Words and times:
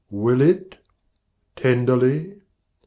Will 0.09 0.41
it? 0.41 0.79
tenderly? 1.55 2.41